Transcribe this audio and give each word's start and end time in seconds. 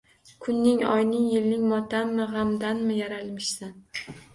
Kuning, 0.45 0.81
oying, 0.93 1.11
yiling 1.35 1.69
motammi, 1.75 2.29
gʻamdanmi 2.35 3.01
yaralmishsan? 3.05 3.83